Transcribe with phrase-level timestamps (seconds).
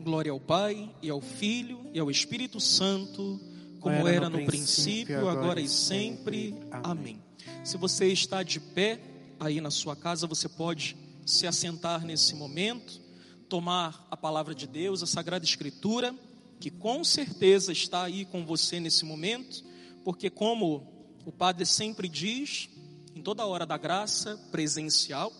[0.00, 3.38] Glória ao Pai, e ao Filho, e ao Espírito Santo,
[3.80, 6.54] como era, no, princípio, agora, e sempre.
[6.82, 7.22] Amém.
[7.62, 8.98] Se você está de pé
[9.38, 12.98] aí na sua casa, você pode se assentar nesse momento,
[13.46, 16.14] tomar a palavra de Deus, a Sagrada Escritura,
[16.58, 19.62] que com certeza está aí com você nesse momento,
[20.02, 22.70] porque como o Padre sempre diz,
[23.14, 25.30] em toda hora da graça presencial,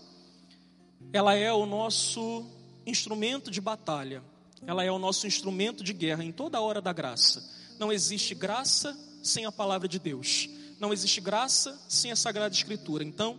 [1.13, 2.45] ela é o nosso
[2.87, 4.23] instrumento de batalha,
[4.67, 7.43] ela é o nosso instrumento de guerra em toda hora da graça.
[7.79, 13.05] Não existe graça sem a palavra de Deus, não existe graça sem a Sagrada Escritura.
[13.05, 13.39] Então,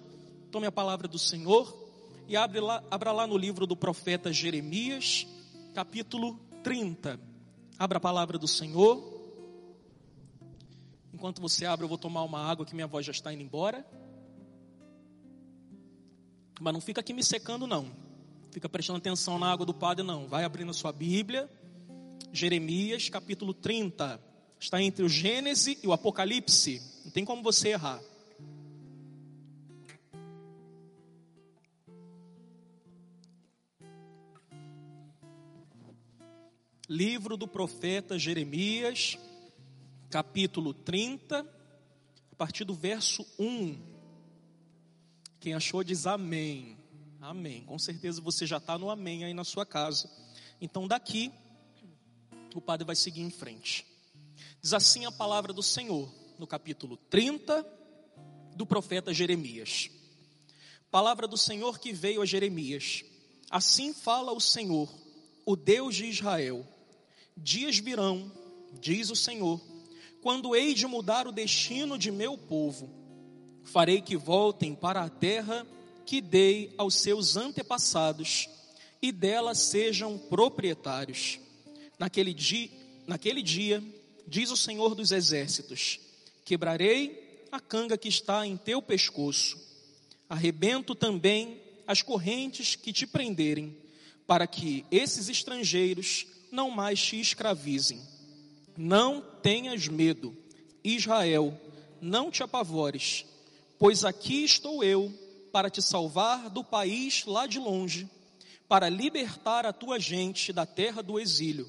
[0.51, 1.75] tome a palavra do Senhor
[2.27, 5.27] e abre lá, abra lá no livro do profeta Jeremias,
[5.73, 7.19] capítulo 30.
[7.77, 9.19] Abra a palavra do Senhor.
[11.13, 13.85] Enquanto você abre, eu vou tomar uma água que minha voz já está indo embora.
[16.59, 17.91] Mas não fica aqui me secando, não.
[18.51, 20.27] Fica prestando atenção na água do Padre, não.
[20.27, 21.49] Vai abrindo sua Bíblia.
[22.33, 24.19] Jeremias, capítulo 30.
[24.59, 26.81] Está entre o Gênesis e o Apocalipse.
[27.05, 28.01] Não tem como você errar.
[36.89, 39.17] Livro do profeta Jeremias,
[40.09, 43.79] capítulo 30, a partir do verso 1.
[45.39, 46.77] Quem achou diz amém.
[47.21, 47.63] Amém.
[47.65, 50.09] Com certeza você já está no amém aí na sua casa.
[50.59, 51.31] Então daqui
[52.55, 53.85] o padre vai seguir em frente.
[54.59, 57.63] Diz assim a palavra do Senhor, no capítulo 30
[58.55, 59.91] do profeta Jeremias.
[60.89, 63.05] Palavra do Senhor que veio a Jeremias.
[63.51, 64.89] Assim fala o Senhor,
[65.45, 66.65] o Deus de Israel.
[67.37, 68.31] Dias virão,
[68.79, 69.61] diz o Senhor,
[70.23, 73.01] quando hei de mudar o destino de meu povo
[73.63, 75.65] farei que voltem para a terra
[76.05, 78.49] que dei aos seus antepassados
[79.01, 81.39] e dela sejam proprietários.
[81.97, 82.69] Naquele dia,
[83.07, 83.83] naquele dia,
[84.27, 85.99] diz o Senhor dos exércitos:
[86.45, 89.57] quebrarei a canga que está em teu pescoço,
[90.29, 93.77] arrebento também as correntes que te prenderem,
[94.25, 97.99] para que esses estrangeiros não mais te escravizem.
[98.77, 100.35] Não tenhas medo,
[100.83, 101.59] Israel,
[102.01, 103.25] não te apavores
[103.81, 105.11] Pois aqui estou eu
[105.51, 108.09] para te salvar do país lá de longe,
[108.67, 111.67] para libertar a tua gente da terra do exílio.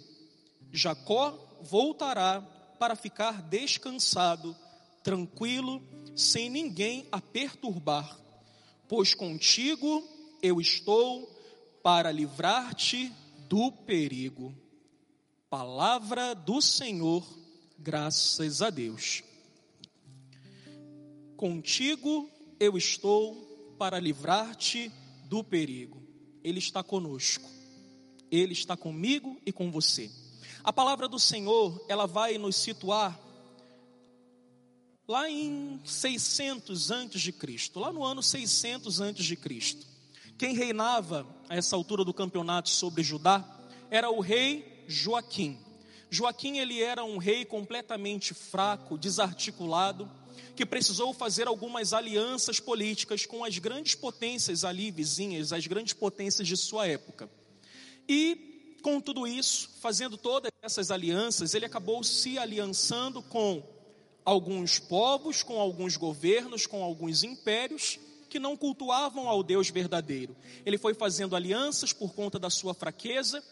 [0.73, 2.41] Jacó voltará
[2.79, 4.57] para ficar descansado,
[5.03, 5.83] tranquilo,
[6.17, 8.19] sem ninguém a perturbar,
[8.89, 10.03] pois contigo
[10.43, 11.29] eu estou
[11.83, 13.13] para livrar-te
[13.49, 14.55] do perigo.
[15.51, 17.27] Palavra do Senhor,
[17.79, 19.23] graças a Deus.
[21.37, 23.52] Contigo eu estou
[23.83, 24.93] para livrar-te
[25.25, 26.01] do perigo.
[26.45, 27.51] Ele está conosco.
[28.31, 30.09] Ele está comigo e com você.
[30.63, 33.19] A palavra do Senhor, ela vai nos situar
[35.09, 39.85] lá em 600 antes de Cristo, lá no ano 600 antes de Cristo.
[40.39, 43.45] Quem reinava a essa altura do campeonato sobre Judá
[43.91, 45.59] era o rei Joaquim.
[46.13, 50.11] Joaquim ele era um rei completamente fraco, desarticulado,
[50.55, 56.47] que precisou fazer algumas alianças políticas com as grandes potências ali vizinhas, as grandes potências
[56.47, 57.31] de sua época.
[58.07, 63.63] E com tudo isso, fazendo todas essas alianças, ele acabou se aliançando com
[64.23, 70.37] alguns povos, com alguns governos, com alguns impérios que não cultuavam ao Deus verdadeiro.
[70.67, 73.43] Ele foi fazendo alianças por conta da sua fraqueza,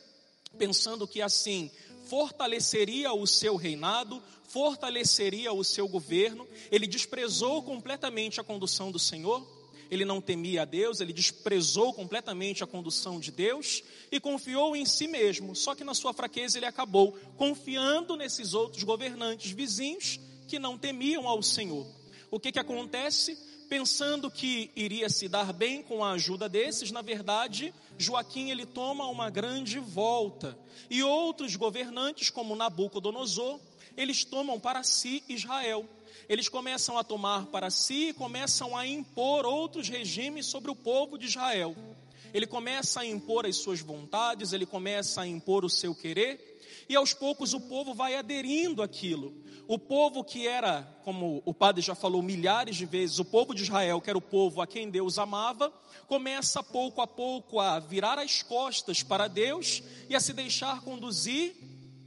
[0.58, 1.70] pensando que assim
[2.06, 6.46] fortaleceria o seu reinado, fortaleceria o seu governo.
[6.70, 9.46] Ele desprezou completamente a condução do Senhor,
[9.90, 14.84] ele não temia a Deus, ele desprezou completamente a condução de Deus e confiou em
[14.84, 15.54] si mesmo.
[15.56, 21.28] Só que na sua fraqueza ele acabou confiando nesses outros governantes vizinhos que não temiam
[21.28, 21.86] ao Senhor.
[22.30, 23.36] O que que acontece?
[23.70, 29.06] Pensando que iria se dar bem com a ajuda desses, na verdade, Joaquim ele toma
[29.06, 30.58] uma grande volta.
[30.90, 33.60] E outros governantes, como Nabucodonosor,
[33.96, 35.88] eles tomam para si Israel.
[36.28, 41.16] Eles começam a tomar para si e começam a impor outros regimes sobre o povo
[41.16, 41.76] de Israel.
[42.34, 46.59] Ele começa a impor as suas vontades, ele começa a impor o seu querer,
[46.90, 49.32] e aos poucos o povo vai aderindo àquilo.
[49.68, 53.62] O povo que era, como o padre já falou milhares de vezes, o povo de
[53.62, 55.72] Israel, que era o povo a quem Deus amava,
[56.08, 61.54] começa pouco a pouco a virar as costas para Deus e a se deixar conduzir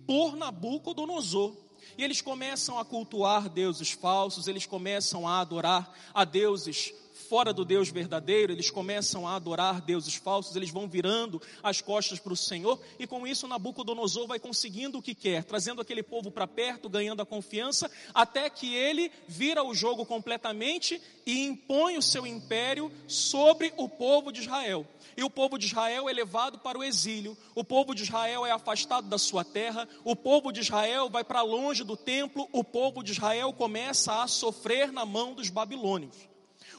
[0.06, 1.56] por Nabucodonosor.
[1.98, 6.94] E eles começam a cultuar deuses falsos, eles começam a adorar a deuses
[7.34, 12.20] fora do Deus verdadeiro, eles começam a adorar deuses falsos, eles vão virando as costas
[12.20, 16.30] para o Senhor, e com isso Nabucodonosor vai conseguindo o que quer, trazendo aquele povo
[16.30, 22.04] para perto, ganhando a confiança, até que ele vira o jogo completamente e impõe o
[22.04, 24.86] seu império sobre o povo de Israel.
[25.18, 28.52] E o povo de Israel é levado para o exílio, o povo de Israel é
[28.52, 33.02] afastado da sua terra, o povo de Israel vai para longe do templo, o povo
[33.02, 36.32] de Israel começa a sofrer na mão dos babilônios.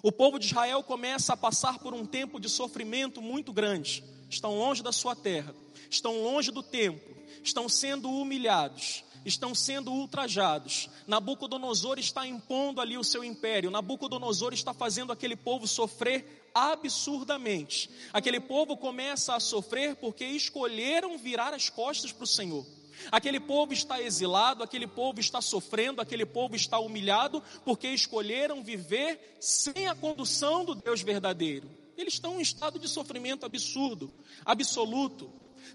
[0.05, 4.05] O povo de Israel começa a passar por um tempo de sofrimento muito grande.
[4.29, 5.55] Estão longe da sua terra,
[5.89, 10.91] estão longe do templo, estão sendo humilhados, estão sendo ultrajados.
[11.07, 13.71] Nabucodonosor está impondo ali o seu império.
[13.71, 17.89] Nabucodonosor está fazendo aquele povo sofrer absurdamente.
[18.13, 22.67] Aquele povo começa a sofrer porque escolheram virar as costas para o Senhor.
[23.11, 29.37] Aquele povo está exilado, aquele povo está sofrendo, aquele povo está humilhado porque escolheram viver
[29.41, 31.69] sem a condução do Deus verdadeiro.
[31.97, 34.13] Eles estão em um estado de sofrimento absurdo,
[34.45, 35.31] absoluto.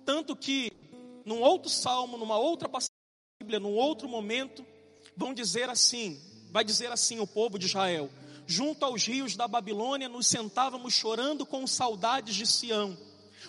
[0.05, 0.71] Tanto que,
[1.25, 2.93] num outro salmo, numa outra passagem
[3.39, 4.65] da Bíblia, num outro momento,
[5.15, 6.19] vão dizer assim:
[6.51, 8.09] vai dizer assim o povo de Israel:
[8.45, 12.97] junto aos rios da Babilônia nos sentávamos chorando com saudades de Sião.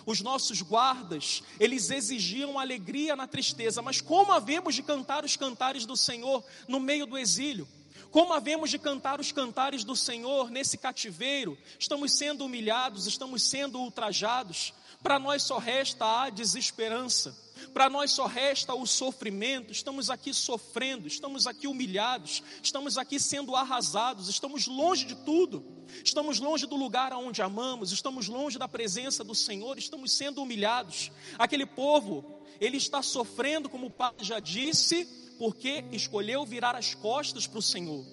[0.05, 5.85] Os nossos guardas, eles exigiam alegria na tristeza, mas como havemos de cantar os cantares
[5.85, 7.67] do Senhor no meio do exílio?
[8.11, 11.57] Como havemos de cantar os cantares do Senhor nesse cativeiro?
[11.79, 14.73] Estamos sendo humilhados, estamos sendo ultrajados.
[15.01, 17.35] Para nós só resta a desesperança.
[17.73, 19.71] Para nós só resta o sofrimento.
[19.71, 25.81] Estamos aqui sofrendo, estamos aqui humilhados, estamos aqui sendo arrasados, estamos longe de tudo.
[26.03, 31.11] Estamos longe do lugar aonde amamos, estamos longe da presença do Senhor, estamos sendo humilhados.
[31.37, 35.05] Aquele povo, ele está sofrendo, como o pai já disse,
[35.37, 38.05] porque escolheu virar as costas para o Senhor.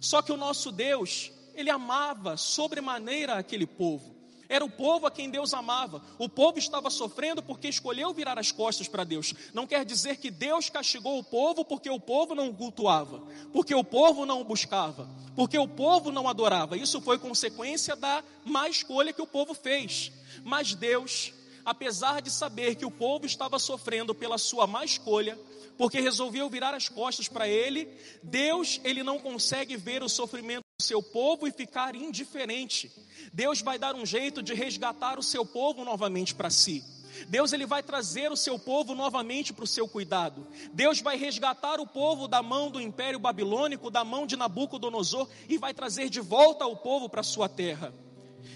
[0.00, 4.15] Só que o nosso Deus, ele amava sobremaneira aquele povo.
[4.48, 6.02] Era o povo a quem Deus amava.
[6.18, 9.34] O povo estava sofrendo porque escolheu virar as costas para Deus.
[9.52, 13.22] Não quer dizer que Deus castigou o povo porque o povo não o cultuava,
[13.52, 16.76] porque o povo não o buscava, porque o povo não adorava.
[16.76, 20.12] Isso foi consequência da má escolha que o povo fez.
[20.44, 21.32] Mas Deus,
[21.64, 25.38] apesar de saber que o povo estava sofrendo pela sua má escolha,
[25.76, 27.88] porque resolveu virar as costas para ele,
[28.22, 32.92] Deus, ele não consegue ver o sofrimento seu povo e ficar indiferente.
[33.32, 36.84] Deus vai dar um jeito de resgatar o seu povo novamente para si.
[37.28, 40.46] Deus ele vai trazer o seu povo novamente para o seu cuidado.
[40.74, 45.56] Deus vai resgatar o povo da mão do império babilônico, da mão de Nabucodonosor e
[45.56, 47.90] vai trazer de volta o povo para sua terra.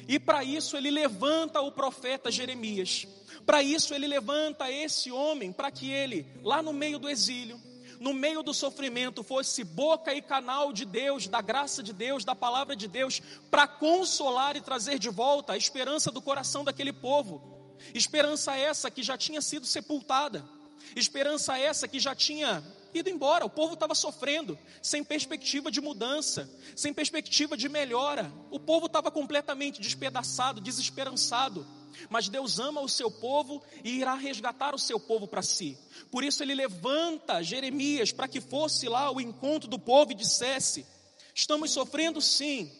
[0.06, 3.06] E para isso ele levanta o profeta Jeremias.
[3.46, 7.58] Para isso ele levanta esse homem para que ele, lá no meio do exílio,
[8.00, 12.34] no meio do sofrimento, fosse boca e canal de Deus, da graça de Deus, da
[12.34, 13.20] palavra de Deus,
[13.50, 17.76] para consolar e trazer de volta a esperança do coração daquele povo.
[17.94, 20.42] Esperança essa que já tinha sido sepultada,
[20.96, 22.64] esperança essa que já tinha
[22.94, 23.44] ido embora.
[23.44, 28.32] O povo estava sofrendo, sem perspectiva de mudança, sem perspectiva de melhora.
[28.50, 31.66] O povo estava completamente despedaçado, desesperançado.
[32.08, 35.76] Mas Deus ama o seu povo e irá resgatar o seu povo para si.
[36.10, 40.86] Por isso ele levanta Jeremias para que fosse lá ao encontro do povo e dissesse:
[41.34, 42.70] Estamos sofrendo sim,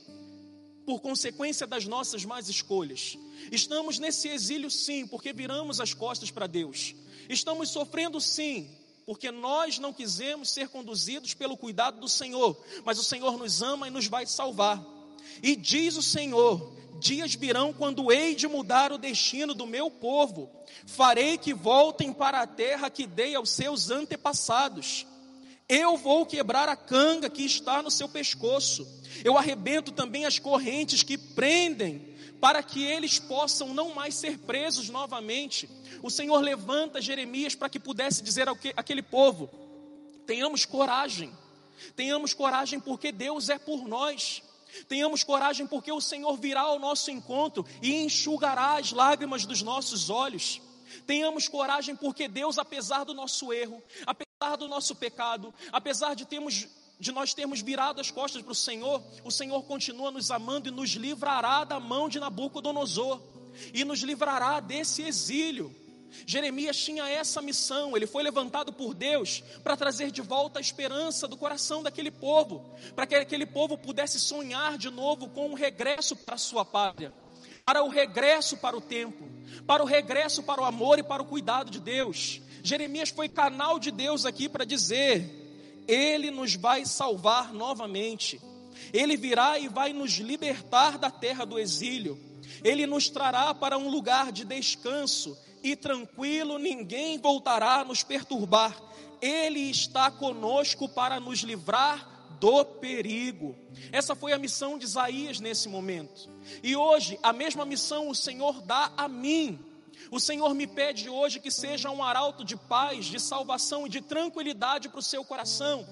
[0.85, 3.17] por consequência das nossas más escolhas.
[3.53, 6.95] Estamos nesse exílio sim, porque viramos as costas para Deus.
[7.29, 8.69] Estamos sofrendo sim,
[9.07, 13.87] porque nós não quisemos ser conduzidos pelo cuidado do Senhor, mas o Senhor nos ama
[13.87, 14.85] e nos vai salvar.
[15.43, 20.51] E diz o Senhor Dias virão quando hei de mudar o destino do meu povo.
[20.87, 25.07] Farei que voltem para a terra que dei aos seus antepassados.
[25.69, 28.87] Eu vou quebrar a canga que está no seu pescoço.
[29.25, 34.89] Eu arrebento também as correntes que prendem, para que eles possam não mais ser presos
[34.89, 35.69] novamente.
[36.03, 39.49] O Senhor levanta Jeremias para que pudesse dizer àquele povo:
[40.27, 41.33] tenhamos coragem,
[41.95, 44.43] tenhamos coragem, porque Deus é por nós.
[44.89, 50.11] Tenhamos coragem, porque o Senhor virá ao nosso encontro e enxugará as lágrimas dos nossos
[50.11, 50.61] olhos.
[51.07, 56.67] Tenhamos coragem, porque Deus, apesar do nosso erro, apesar do nosso pecado, apesar de, termos,
[56.99, 60.73] de nós termos virado as costas para o Senhor, o Senhor continua nos amando e
[60.73, 63.21] nos livrará da mão de Nabucodonosor
[63.73, 65.75] e nos livrará desse exílio.
[66.27, 71.27] Jeremias tinha essa missão, ele foi levantado por Deus para trazer de volta a esperança
[71.27, 72.65] do coração daquele povo,
[72.95, 76.65] para que aquele povo pudesse sonhar de novo com o um regresso para a sua
[76.65, 77.13] pátria,
[77.65, 79.29] para o regresso para o tempo,
[79.67, 82.41] para o regresso para o amor e para o cuidado de Deus.
[82.63, 88.41] Jeremias foi canal de Deus aqui para dizer: Ele nos vai salvar novamente.
[88.93, 92.19] Ele virá e vai nos libertar da terra do exílio.
[92.65, 98.77] Ele nos trará para um lugar de descanso e tranquilo, ninguém voltará a nos perturbar.
[99.21, 103.55] Ele está conosco para nos livrar do perigo.
[103.93, 106.29] Essa foi a missão de Isaías nesse momento.
[106.63, 109.59] E hoje, a mesma missão o Senhor dá a mim.
[110.11, 114.01] O Senhor me pede hoje que seja um arauto de paz, de salvação e de
[114.01, 115.87] tranquilidade para o seu coração.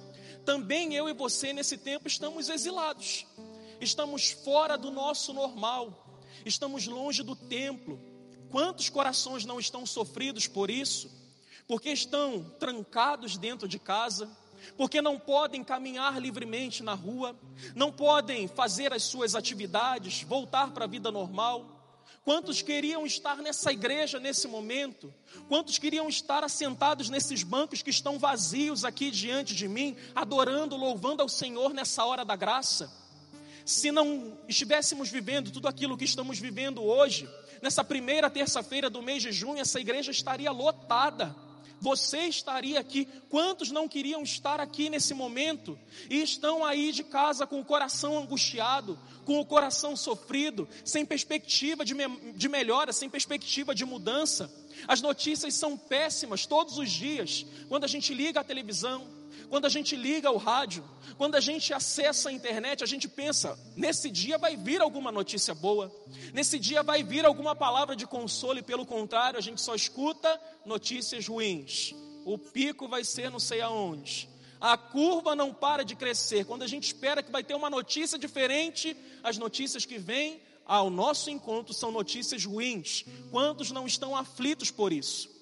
[0.44, 3.26] Também eu e você, nesse tempo, estamos exilados,
[3.80, 8.00] estamos fora do nosso normal, estamos longe do templo.
[8.50, 11.10] Quantos corações não estão sofridos por isso?
[11.66, 14.28] Porque estão trancados dentro de casa,
[14.76, 17.38] porque não podem caminhar livremente na rua,
[17.74, 21.74] não podem fazer as suas atividades, voltar para a vida normal.
[22.24, 25.12] Quantos queriam estar nessa igreja nesse momento?
[25.48, 31.22] Quantos queriam estar assentados nesses bancos que estão vazios aqui diante de mim, adorando, louvando
[31.22, 32.92] ao Senhor nessa hora da graça?
[33.64, 37.28] Se não estivéssemos vivendo tudo aquilo que estamos vivendo hoje,
[37.62, 41.34] nessa primeira terça-feira do mês de junho, essa igreja estaria lotada
[41.80, 43.06] você estaria aqui.
[43.28, 45.78] Quantos não queriam estar aqui nesse momento
[46.10, 51.84] e estão aí de casa com o coração angustiado, com o coração sofrido, sem perspectiva
[51.84, 54.50] de, me de melhora, sem perspectiva de mudança?
[54.86, 57.44] As notícias são péssimas todos os dias.
[57.68, 59.06] Quando a gente liga a televisão,
[59.48, 60.84] quando a gente liga o rádio,
[61.16, 65.54] quando a gente acessa a internet, a gente pensa: nesse dia vai vir alguma notícia
[65.54, 65.92] boa,
[66.32, 70.40] nesse dia vai vir alguma palavra de consolo, e pelo contrário, a gente só escuta
[70.64, 71.94] notícias ruins.
[72.24, 74.28] O pico vai ser não sei aonde.
[74.60, 76.44] A curva não para de crescer.
[76.44, 80.90] Quando a gente espera que vai ter uma notícia diferente, as notícias que vêm ao
[80.90, 83.04] nosso encontro são notícias ruins.
[83.30, 85.37] Quantos não estão aflitos por isso?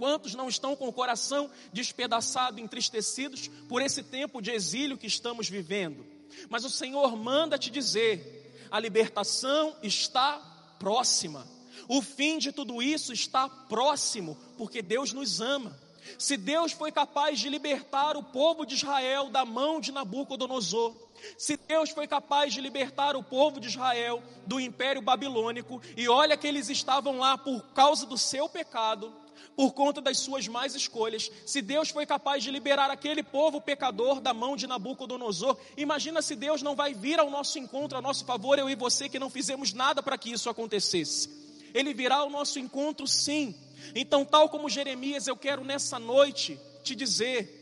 [0.00, 5.46] Quantos não estão com o coração despedaçado, entristecidos por esse tempo de exílio que estamos
[5.46, 6.06] vivendo?
[6.48, 10.38] Mas o Senhor manda te dizer: a libertação está
[10.78, 11.46] próxima.
[11.86, 15.78] O fim de tudo isso está próximo, porque Deus nos ama.
[16.18, 20.96] Se Deus foi capaz de libertar o povo de Israel da mão de Nabucodonosor,
[21.36, 26.38] se Deus foi capaz de libertar o povo de Israel do império babilônico, e olha
[26.38, 29.19] que eles estavam lá por causa do seu pecado,
[29.56, 31.30] por conta das suas más escolhas.
[31.46, 36.34] Se Deus foi capaz de liberar aquele povo pecador da mão de Nabucodonosor, imagina se
[36.34, 39.30] Deus não vai vir ao nosso encontro, a nosso favor, eu e você que não
[39.30, 41.28] fizemos nada para que isso acontecesse.
[41.74, 43.54] Ele virá ao nosso encontro sim.
[43.94, 47.58] Então, tal como Jeremias, eu quero nessa noite te dizer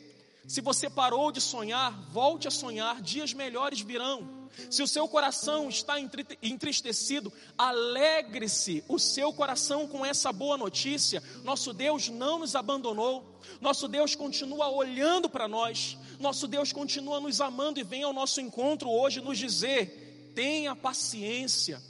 [0.47, 4.38] se você parou de sonhar, volte a sonhar, dias melhores virão.
[4.71, 5.97] Se o seu coração está
[6.43, 11.23] entristecido, alegre-se o seu coração com essa boa notícia.
[11.45, 13.25] Nosso Deus não nos abandonou,
[13.61, 18.41] nosso Deus continua olhando para nós, nosso Deus continua nos amando e vem ao nosso
[18.41, 21.83] encontro hoje nos dizer: tenha paciência,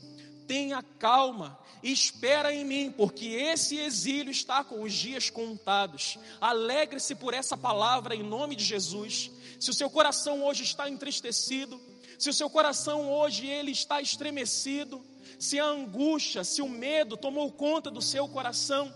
[0.46, 6.18] tenha calma, espera em mim, porque esse exílio está com os dias contados.
[6.40, 9.30] Alegre-se por essa palavra em nome de Jesus.
[9.60, 11.80] Se o seu coração hoje está entristecido,
[12.18, 15.00] se o seu coração hoje ele está estremecido,
[15.38, 18.92] se a angústia, se o medo tomou conta do seu coração,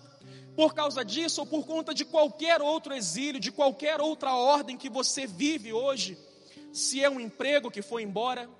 [0.56, 4.90] por causa disso ou por conta de qualquer outro exílio, de qualquer outra ordem que
[4.90, 6.18] você vive hoje,
[6.72, 8.50] se é um emprego que foi embora,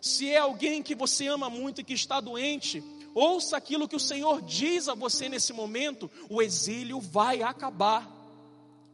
[0.00, 2.82] se é alguém que você ama muito e que está doente,
[3.14, 8.23] ouça aquilo que o Senhor diz a você nesse momento: o exílio vai acabar.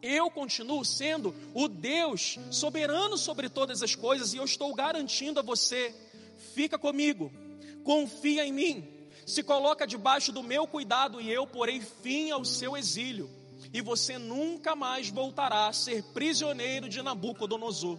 [0.03, 5.43] Eu continuo sendo o Deus soberano sobre todas as coisas e eu estou garantindo a
[5.43, 5.95] você:
[6.55, 7.31] fica comigo,
[7.85, 8.89] confia em mim,
[9.27, 13.29] se coloca debaixo do meu cuidado e eu porei fim ao seu exílio.
[13.73, 17.99] E você nunca mais voltará a ser prisioneiro de Nabucodonosor.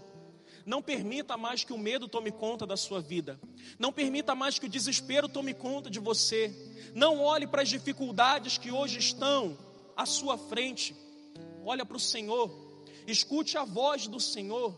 [0.66, 3.40] Não permita mais que o medo tome conta da sua vida.
[3.80, 6.54] Não permita mais que o desespero tome conta de você.
[6.94, 9.58] Não olhe para as dificuldades que hoje estão
[9.96, 10.96] à sua frente.
[11.64, 12.52] Olha para o Senhor.
[13.08, 14.78] Escute a voz do Senhor.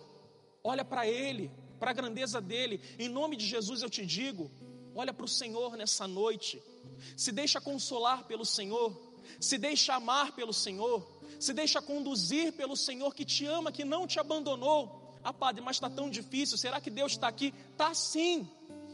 [0.64, 2.82] Olha para Ele, para a grandeza dele.
[2.98, 4.52] Em nome de Jesus eu te digo:
[4.96, 6.62] olha para o Senhor nessa noite.
[7.18, 8.96] Se deixa consolar pelo Senhor.
[9.40, 11.06] Se deixa amar pelo Senhor.
[11.40, 15.78] Se deixa conduzir pelo Senhor que te ama, que não te abandonou ah, padre, mas
[15.78, 17.54] está tão difícil, será que Deus está aqui?
[17.72, 18.48] Está sim.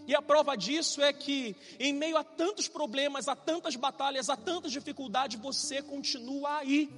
[0.06, 4.38] E a prova disso é que, em meio a tantos problemas, a tantas batalhas, a
[4.38, 6.90] tantas dificuldades, você continua aí,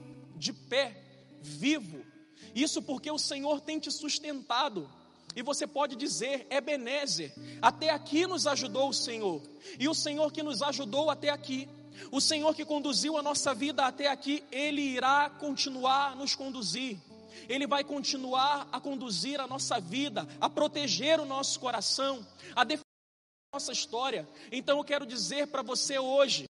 [0.42, 0.98] de pé,
[1.40, 2.04] vivo.
[2.56, 4.90] Isso porque o Senhor tem te sustentado.
[5.36, 7.32] E você pode dizer, Ebenezer,
[7.62, 9.40] até aqui nos ajudou o Senhor.
[9.80, 11.70] E o Senhor que nos ajudou até aqui,
[12.12, 16.98] o Senhor que conduziu a nossa vida até aqui, Ele irá continuar a nos conduzir.
[17.48, 22.82] Ele vai continuar a conduzir a nossa vida, a proteger o nosso coração, a defender
[23.54, 24.28] a nossa história.
[24.52, 26.46] Então eu quero dizer para você hoje: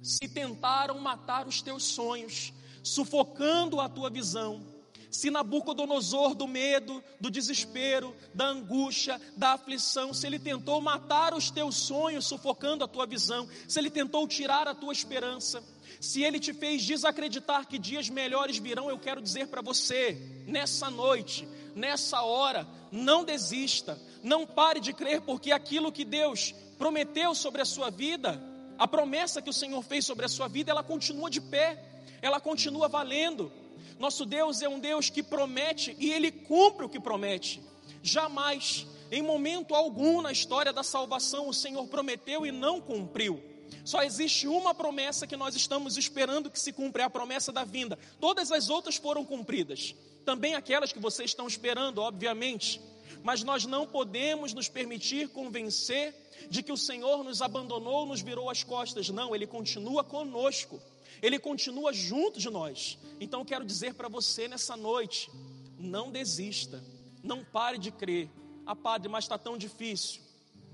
[0.00, 4.62] se tentaram matar os teus sonhos, sufocando a tua visão,
[5.10, 11.50] se Nabucodonosor do medo, do desespero, da angústia, da aflição, se ele tentou matar os
[11.50, 15.62] teus sonhos, sufocando a tua visão, se ele tentou tirar a tua esperança,
[16.00, 20.88] se ele te fez desacreditar que dias melhores virão, eu quero dizer para você, nessa
[20.88, 27.60] noite, nessa hora, não desista, não pare de crer, porque aquilo que Deus prometeu sobre
[27.60, 28.40] a sua vida,
[28.78, 31.89] a promessa que o Senhor fez sobre a sua vida, ela continua de pé,
[32.22, 33.52] ela continua valendo.
[33.98, 37.62] Nosso Deus é um Deus que promete e ele cumpre o que promete.
[38.02, 43.42] Jamais, em momento algum na história da salvação, o Senhor prometeu e não cumpriu.
[43.84, 47.64] Só existe uma promessa que nós estamos esperando que se cumpra, é a promessa da
[47.64, 47.98] vinda.
[48.20, 49.94] Todas as outras foram cumpridas.
[50.24, 52.80] Também aquelas que vocês estão esperando, obviamente.
[53.22, 56.14] Mas nós não podemos nos permitir convencer
[56.48, 59.08] de que o Senhor nos abandonou, nos virou as costas.
[59.10, 60.80] Não, Ele continua conosco.
[61.22, 62.98] Ele continua junto de nós.
[63.20, 65.30] Então quero dizer para você nessa noite:
[65.78, 66.82] não desista,
[67.22, 68.30] não pare de crer.
[68.66, 70.22] Ah, padre, mas está tão difícil.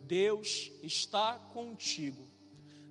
[0.05, 2.27] Deus está contigo.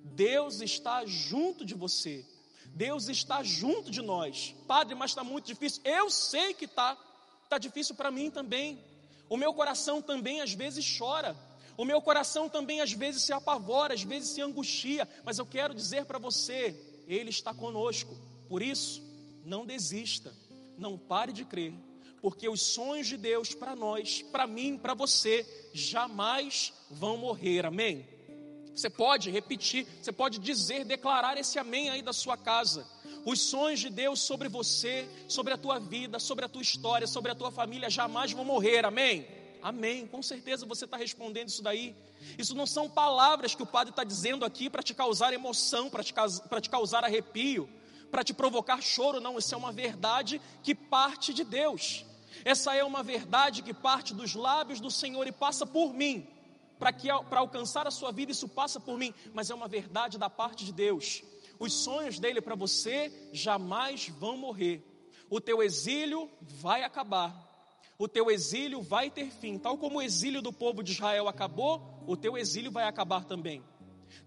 [0.04, 2.24] Deus está junto de você.
[2.66, 4.54] Deus está junto de nós.
[4.66, 5.80] Padre, mas está muito difícil.
[5.84, 6.96] Eu sei que está.
[7.44, 8.78] Está difícil para mim também.
[9.28, 11.36] O meu coração também às vezes chora.
[11.76, 15.08] O meu coração também às vezes se apavora, às vezes se angustia.
[15.24, 16.74] Mas eu quero dizer para você:
[17.06, 18.16] ele está conosco.
[18.48, 19.02] Por isso,
[19.44, 20.34] não desista,
[20.76, 21.72] não pare de crer,
[22.20, 27.64] porque os sonhos de Deus para nós, para mim, para você, jamais vão morrer.
[27.64, 28.06] Amém?
[28.74, 32.86] Você pode repetir, você pode dizer, declarar esse amém aí da sua casa.
[33.24, 37.32] Os sonhos de Deus sobre você, sobre a tua vida, sobre a tua história, sobre
[37.32, 38.84] a tua família jamais vão morrer.
[38.84, 39.26] Amém?
[39.66, 40.06] Amém.
[40.06, 41.92] Com certeza você está respondendo isso daí.
[42.38, 46.04] Isso não são palavras que o padre está dizendo aqui para te causar emoção, para
[46.04, 47.68] te, te causar arrepio,
[48.08, 49.20] para te provocar choro.
[49.20, 52.06] Não, isso é uma verdade que parte de Deus.
[52.44, 56.28] Essa é uma verdade que parte dos lábios do Senhor e passa por mim.
[56.78, 60.16] Para que para alcançar a sua vida, isso passa por mim, mas é uma verdade
[60.16, 61.24] da parte de Deus.
[61.58, 64.80] Os sonhos dele para você jamais vão morrer.
[65.28, 67.45] O teu exílio vai acabar
[67.98, 69.58] o teu exílio vai ter fim.
[69.58, 73.62] Tal como o exílio do povo de Israel acabou, o teu exílio vai acabar também.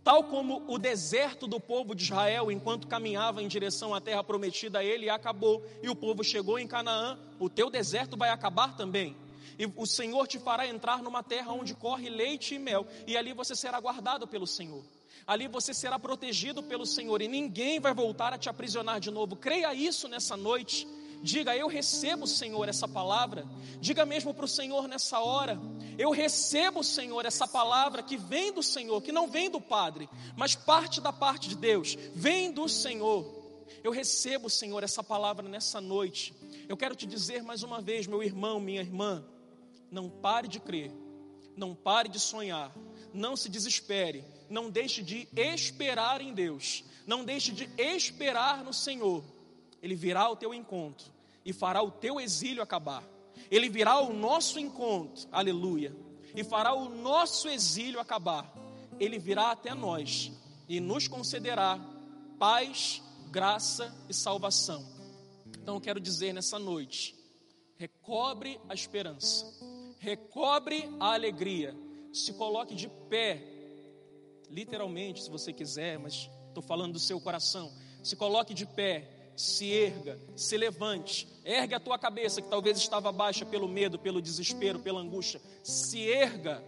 [0.03, 4.84] Tal como o deserto do povo de Israel, enquanto caminhava em direção à terra prometida
[4.84, 9.15] ele, acabou, e o povo chegou em Canaã, o teu deserto vai acabar também.
[9.58, 13.34] E o Senhor te fará entrar numa terra onde corre leite e mel, e ali
[13.34, 14.84] você será guardado pelo Senhor.
[15.27, 19.36] Ali você será protegido pelo Senhor, e ninguém vai voltar a te aprisionar de novo.
[19.36, 20.88] Creia isso nessa noite.
[21.21, 23.45] Diga, eu recebo, Senhor, essa palavra.
[23.82, 25.60] Diga mesmo para o Senhor nessa hora:
[25.97, 30.55] eu recebo, Senhor, essa palavra que vem do Senhor, que não vem do Padre, mas
[30.55, 33.38] parte da parte de Deus, vem do Senhor.
[33.84, 36.34] Eu recebo, Senhor, essa palavra nessa noite.
[36.67, 39.25] Eu quero te dizer mais uma vez, meu irmão, minha irmã,
[39.91, 40.91] não pare de crer,
[41.55, 42.73] não pare de sonhar,
[43.13, 49.23] não se desespere, não deixe de esperar em Deus, não deixe de esperar no Senhor
[49.82, 51.12] ele virá ao teu encontro
[51.46, 53.04] e fará o teu exílio acabar.
[53.50, 55.96] Ele virá ao nosso encontro, aleluia,
[56.36, 58.54] e fará o nosso exílio acabar.
[59.00, 60.32] Ele virá até nós
[60.68, 61.80] e nos concederá
[62.38, 64.86] paz, graça e salvação.
[65.62, 67.15] Então eu quero dizer nessa noite:
[67.78, 69.46] recobre a esperança,
[70.00, 71.76] recobre a alegria,
[72.13, 73.42] se coloque de pé,
[74.50, 77.72] literalmente, se você quiser, mas estou falando do seu coração.
[78.04, 83.10] Se coloque de pé se erga, se levante, ergue a tua cabeça que talvez estava
[83.10, 85.41] baixa pelo medo, pelo desespero, pela angústia.
[85.63, 86.62] Se erga,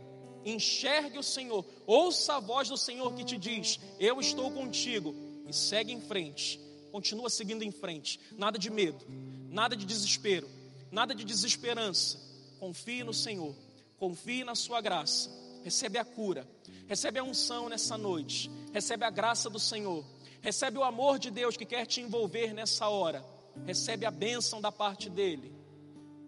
[0.46, 5.14] enxergue o Senhor, ouça a voz do Senhor que te diz: Eu estou contigo,
[5.46, 6.62] e segue em frente.
[6.94, 8.22] Continua seguindo em frente.
[8.38, 9.06] Nada de medo,
[9.50, 10.50] nada de desespero,
[10.90, 12.18] nada de desesperança.
[12.58, 13.54] Confie no Senhor,
[13.98, 15.30] confie na Sua graça.
[15.62, 16.48] Recebe a cura,
[16.88, 20.06] recebe a unção nessa noite, recebe a graça do Senhor
[20.42, 23.24] Recebe o amor de Deus que quer te envolver nessa hora.
[23.66, 25.54] Recebe a bênção da parte dele.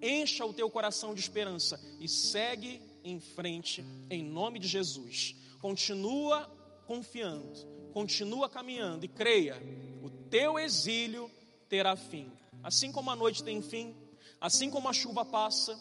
[0.02, 5.36] Encha o teu coração de esperança e segue em frente em nome de Jesus.
[5.60, 6.46] Continua
[6.86, 7.52] confiando,
[7.92, 9.56] continua caminhando e creia,
[10.04, 11.32] o teu exílio
[11.68, 12.32] terá fim.
[12.62, 13.96] Assim como a noite tem fim,
[14.40, 15.80] assim como a chuva passa,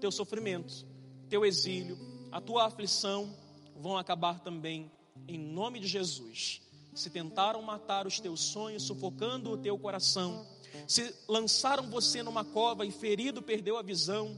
[0.00, 0.86] teu sofrimento,
[1.30, 1.96] teu exílio,
[2.30, 3.34] a tua aflição
[3.76, 4.90] vão acabar também
[5.26, 6.67] em nome de Jesus
[6.98, 10.44] se tentaram matar os teus sonhos, sufocando o teu coração,
[10.86, 14.36] Se lançaram você numa cova e ferido perdeu a visão,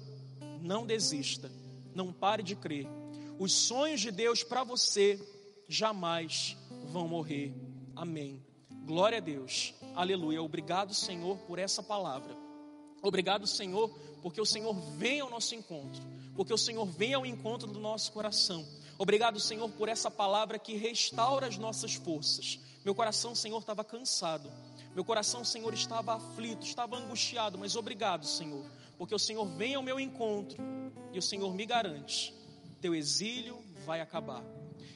[0.60, 1.50] não desista,
[1.94, 2.86] não pare de crer.
[3.38, 5.18] Os sonhos de Deus para você
[5.68, 7.54] jamais vão morrer.
[7.96, 8.42] Amém.
[8.84, 9.74] Glória a Deus.
[9.94, 10.42] Aleluia.
[10.42, 12.39] Obrigado, Senhor, por essa palavra.
[13.02, 13.88] Obrigado, Senhor,
[14.22, 16.02] porque o Senhor vem ao nosso encontro,
[16.36, 18.66] porque o Senhor vem ao encontro do nosso coração.
[18.98, 22.60] Obrigado, Senhor, por essa palavra que restaura as nossas forças.
[22.84, 24.50] Meu coração, Senhor, estava cansado.
[24.94, 28.64] Meu coração, Senhor, estava aflito, estava angustiado, mas obrigado, Senhor,
[28.98, 30.58] porque o Senhor vem ao meu encontro
[31.12, 32.34] e o Senhor me garante:
[32.80, 34.44] teu exílio vai acabar.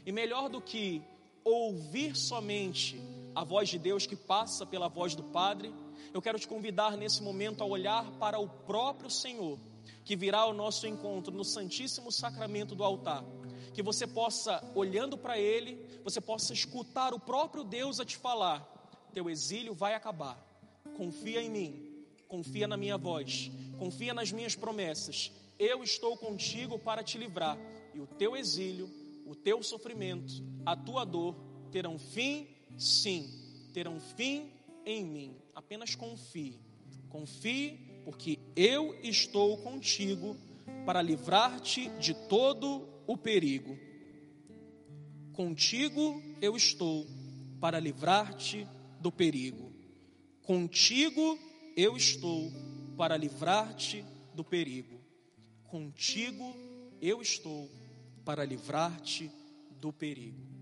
[0.05, 1.03] E melhor do que
[1.45, 3.01] ouvir somente
[3.35, 5.73] a voz de Deus que passa pela voz do Padre,
[6.15, 9.59] eu quero te convidar nesse momento a olhar para o próprio Senhor,
[10.05, 13.25] que virá ao nosso encontro no Santíssimo Sacramento do altar.
[13.75, 18.63] Que você possa, olhando para Ele, você possa escutar o próprio Deus a te falar:
[19.13, 20.39] teu exílio vai acabar.
[20.97, 25.33] Confia em mim, confia na minha voz, confia nas minhas promessas.
[25.59, 27.59] Eu estou contigo para te livrar,
[27.93, 28.89] e o teu exílio,
[29.27, 30.33] o teu sofrimento,
[30.65, 31.35] a tua dor
[31.73, 32.47] terão fim,
[32.79, 33.29] sim,
[33.73, 34.54] terão fim
[34.85, 35.37] em mim.
[35.55, 36.59] Apenas confie.
[37.09, 40.37] Confie, porque eu estou contigo
[40.85, 43.79] para livrar-te de todo o perigo.
[45.33, 47.07] Contigo eu estou
[47.61, 48.67] para livrar-te
[49.01, 49.73] do perigo.
[50.43, 51.39] Contigo
[51.77, 52.53] eu estou
[52.97, 55.01] para livrar-te do perigo.
[55.65, 56.55] Contigo
[57.01, 57.69] eu estou
[58.25, 59.31] para livrar-te
[59.81, 60.54] do perigo.